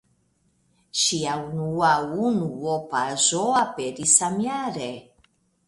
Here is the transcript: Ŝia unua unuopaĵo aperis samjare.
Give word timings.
Ŝia 1.01 1.35
unua 1.49 1.91
unuopaĵo 2.29 3.45
aperis 3.61 4.17
samjare. 4.25 4.93